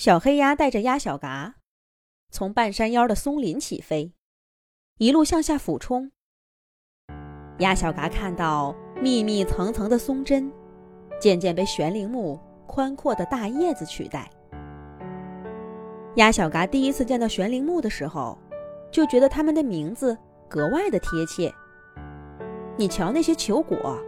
[0.00, 1.56] 小黑鸭带着鸭小嘎，
[2.30, 4.14] 从半山腰的松林起飞，
[4.96, 6.10] 一路向下俯冲。
[7.58, 10.50] 鸭小嘎看到密密层层的松针，
[11.20, 14.30] 渐渐被悬铃木宽阔的大叶子取代。
[16.16, 18.38] 鸭小嘎第一次见到悬铃木的时候，
[18.90, 20.16] 就觉得它们的名字
[20.48, 21.52] 格外的贴切。
[22.78, 24.02] 你瞧那些球果，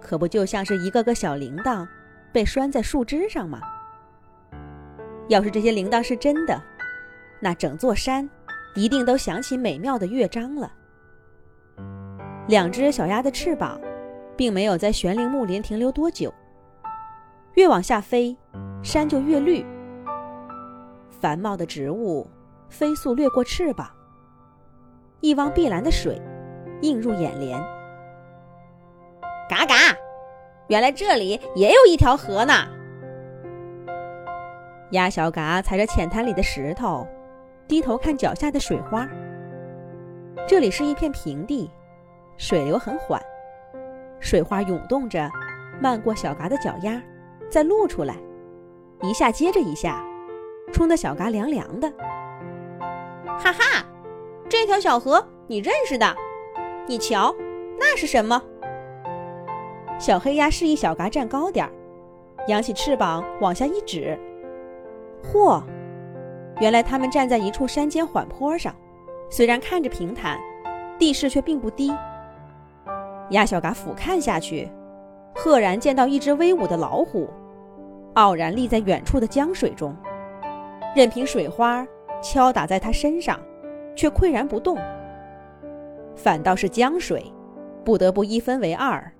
[0.00, 1.86] 可不就像是一个个小铃铛，
[2.32, 3.60] 被拴在树枝上吗？
[5.28, 6.60] 要是这些铃铛是真的，
[7.40, 8.28] 那整座山
[8.74, 10.70] 一定都响起美妙的乐章了。
[12.48, 13.80] 两只小鸭的翅膀，
[14.36, 16.32] 并没有在悬铃木林停留多久。
[17.54, 18.36] 越往下飞，
[18.82, 19.64] 山就越绿。
[21.08, 22.28] 繁茂的植物
[22.68, 23.88] 飞速掠过翅膀，
[25.20, 26.20] 一汪碧蓝的水
[26.82, 27.58] 映入眼帘。
[29.48, 29.96] 嘎嘎，
[30.68, 32.52] 原来这里也有一条河呢！
[34.94, 37.04] 鸭小嘎踩着浅滩里的石头，
[37.66, 39.08] 低头看脚下的水花。
[40.46, 41.68] 这里是一片平地，
[42.36, 43.20] 水流很缓，
[44.20, 45.28] 水花涌动着，
[45.80, 47.02] 漫过小嘎的脚丫，
[47.50, 48.14] 再露出来，
[49.02, 50.00] 一下接着一下，
[50.72, 51.92] 冲得小嘎凉凉的。
[53.26, 53.84] 哈哈，
[54.48, 56.06] 这条小河你认识的？
[56.86, 57.34] 你瞧，
[57.80, 58.40] 那是什么？
[59.98, 61.72] 小黑鸭示意小嘎站高点儿，
[62.46, 64.16] 扬起翅膀往下一指。
[65.32, 65.62] 嚯！
[66.60, 68.74] 原来他们站在一处山间缓坡上，
[69.30, 70.38] 虽然看着平坦，
[70.98, 71.92] 地势却并不低。
[73.30, 74.70] 鸭小嘎俯瞰下去，
[75.34, 77.28] 赫然见到一只威武的老虎，
[78.14, 79.96] 傲然立在远处的江水中，
[80.94, 81.84] 任凭水花
[82.22, 83.40] 敲打在他身上，
[83.96, 84.78] 却岿然不动。
[86.14, 87.24] 反倒是江水，
[87.84, 89.10] 不得不一分为二，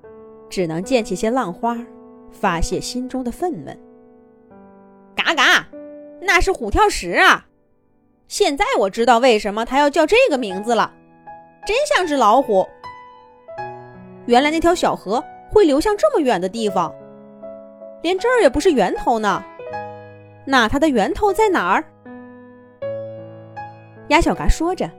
[0.49, 1.77] 只能溅起些浪花，
[2.31, 3.77] 发泄心中的愤懑。
[5.17, 5.67] 嘎嘎！
[6.25, 7.47] 那是虎跳石啊！
[8.27, 10.91] 现在我知道为什么它要叫这个名字了，
[11.67, 12.67] 真像只老虎。
[14.27, 16.93] 原来那条小河会流向这么远的地方，
[18.03, 19.45] 连这儿也不是源头呢。
[20.47, 21.85] 那它的源头在哪儿？
[24.09, 24.91] 鸭小嘎说着，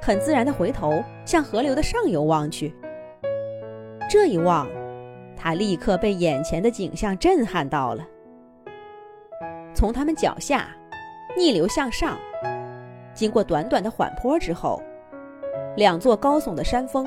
[0.00, 2.74] 很自然地回头向河流的上游望去。
[4.10, 4.68] 这一望，
[5.34, 8.06] 他立刻被眼前的景象震撼到了。
[9.74, 10.68] 从他们脚下
[11.36, 12.18] 逆流向上，
[13.14, 14.82] 经过短短的缓坡之后，
[15.76, 17.06] 两座高耸的山峰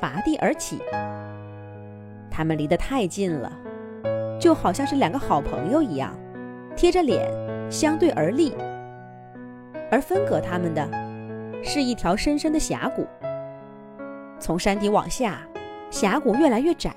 [0.00, 0.80] 拔地而起。
[2.30, 3.50] 他们离得太近了，
[4.40, 6.14] 就好像是两个好朋友一样，
[6.76, 7.30] 贴着脸
[7.70, 8.54] 相对而立。
[9.90, 10.88] 而分隔他们的，
[11.62, 13.06] 是一条深深的峡谷。
[14.40, 15.40] 从山底往下，
[15.90, 16.94] 峡谷越来越窄，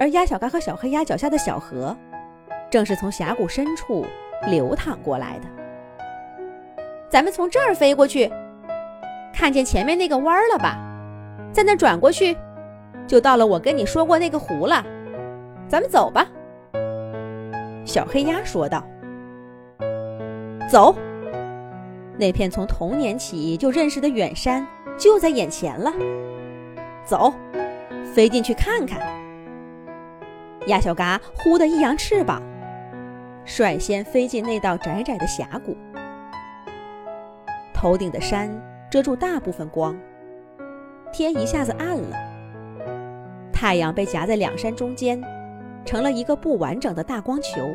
[0.00, 1.96] 而鸭小嘎和小黑鸭脚下的小河。
[2.72, 4.06] 正是从峡谷深处
[4.48, 5.46] 流淌过来的。
[7.10, 8.32] 咱们从这儿飞过去，
[9.30, 10.78] 看见前面那个弯了吧？
[11.52, 12.34] 在那转过去，
[13.06, 14.82] 就到了我跟你说过那个湖了。
[15.68, 16.26] 咱们走吧。”
[17.84, 18.82] 小黑鸭说道。
[20.66, 20.96] “走。”
[22.16, 24.66] 那片从童年起就认识的远山
[24.96, 25.92] 就在眼前了。
[27.04, 27.34] 走，
[28.14, 28.98] 飞进去看看。
[30.68, 32.40] 鸭小嘎忽的一扬翅膀。
[33.44, 35.76] 率先飞进那道窄窄的峡谷，
[37.74, 38.50] 头顶的山
[38.90, 39.98] 遮住大部分光，
[41.12, 42.16] 天一下子暗了。
[43.52, 45.20] 太阳被夹在两山中间，
[45.84, 47.68] 成了一个不完整的大光球。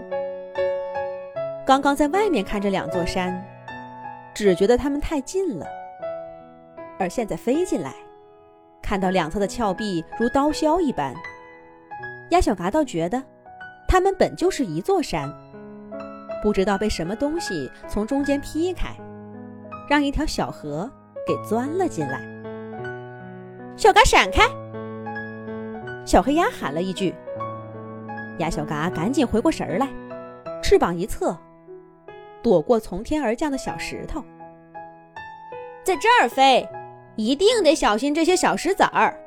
[1.66, 3.46] 刚刚在外面看着两座山，
[4.34, 5.66] 只觉得它们太近了，
[6.98, 7.94] 而现在飞进来，
[8.82, 11.14] 看到两侧的峭壁如刀削一般，
[12.32, 13.22] 鸭小嘎倒觉得，
[13.86, 15.30] 它们本就是一座山。
[16.42, 18.90] 不知道被什么东西从中间劈开，
[19.90, 20.90] 让一条小河
[21.26, 22.22] 给钻了进来。
[23.76, 24.44] 小嘎闪开！
[26.06, 27.14] 小黑鸭喊了一句。
[28.40, 29.88] 鸭小嘎赶紧回过神来，
[30.62, 31.38] 翅膀一侧，
[32.42, 34.24] 躲过从天而降的小石头。
[35.84, 36.68] 在这儿飞，
[37.16, 39.20] 一定得小心这些小石子儿，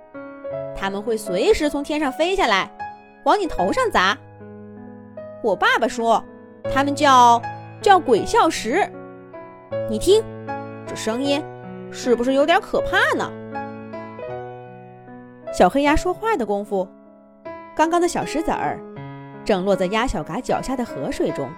[0.76, 2.70] 它们会随时从天上飞下来，
[3.24, 4.16] 往你头上砸。
[5.42, 6.24] 我爸爸说。
[6.64, 7.40] 它们叫
[7.80, 8.90] 叫鬼笑石。
[9.88, 10.22] 你听，
[10.86, 11.42] 这声音
[11.90, 13.30] 是不是有点可怕呢？
[15.52, 16.88] 小黑鸭说话的功夫，
[17.74, 18.78] 刚刚的小石子儿
[19.44, 21.48] 正落在鸭小嘎脚下的河水中。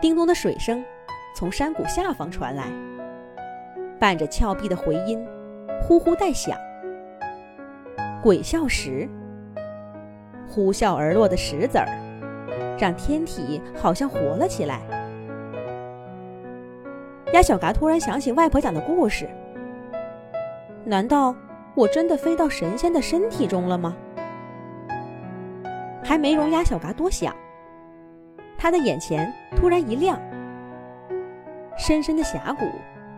[0.00, 0.84] 叮咚的水声
[1.36, 2.64] 从山谷下方传来，
[3.98, 5.24] 伴着峭壁的回音，
[5.82, 6.56] 呼呼带响。
[8.22, 9.08] 鬼笑石，
[10.48, 11.86] 呼啸而落的石子儿，
[12.82, 14.80] 让天体好像活了起来。
[17.32, 19.30] 鸭小嘎突然想起外婆讲的故事，
[20.84, 21.32] 难道
[21.76, 23.96] 我真的飞到神仙的身体中了吗？
[26.02, 27.32] 还没容鸭小嘎多想，
[28.58, 30.20] 他的眼前突然一亮，
[31.78, 32.66] 深深的峡谷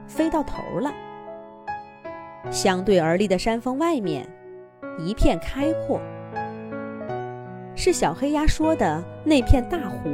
[0.07, 0.93] 飞到头了，
[2.51, 4.29] 相对而立的山峰外面。
[4.99, 5.99] 一片开阔，
[7.85, 10.09] 是小黑鸭说的那片大湖。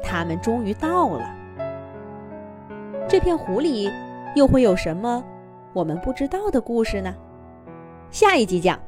[0.00, 1.28] 他们终于到了。
[3.08, 3.90] 这片湖里
[4.36, 5.24] 又会有什么
[5.72, 7.12] 我们不知道的故事呢？
[8.12, 8.78] 下一集讲。